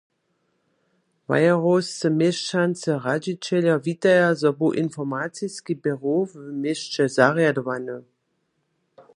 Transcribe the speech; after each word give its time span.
Wojerowscy 1.27 2.07
měšćanscy 2.19 2.91
radźićeljo 3.05 3.75
witaja, 3.87 4.29
zo 4.41 4.49
bu 4.57 4.67
informaciski 4.83 5.73
běrow 5.83 6.21
w 6.41 6.43
měsće 6.61 7.03
zarjadowany. 7.17 7.97